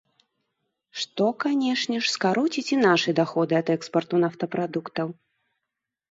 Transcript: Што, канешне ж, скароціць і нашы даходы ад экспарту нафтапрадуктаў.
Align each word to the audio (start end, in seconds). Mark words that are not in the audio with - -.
Што, 1.01 1.25
канешне 1.43 1.99
ж, 2.05 2.09
скароціць 2.13 2.73
і 2.75 2.79
нашы 2.85 3.13
даходы 3.19 3.53
ад 3.61 3.67
экспарту 3.75 4.15
нафтапрадуктаў. 4.23 5.13